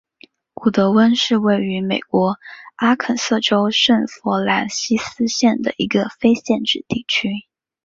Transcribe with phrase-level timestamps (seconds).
[0.55, 2.39] 古得温是位于美国
[2.77, 7.29] 阿肯色州圣弗朗西斯县的一个非建制地区。